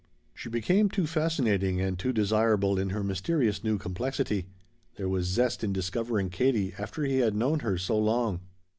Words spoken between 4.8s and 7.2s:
There was zest in discovering Katie after he